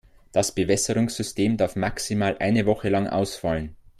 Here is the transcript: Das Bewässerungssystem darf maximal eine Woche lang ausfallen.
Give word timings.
Das 0.31 0.51
Bewässerungssystem 0.55 1.57
darf 1.57 1.75
maximal 1.75 2.35
eine 2.39 2.65
Woche 2.65 2.89
lang 2.89 3.05
ausfallen. 3.05 3.75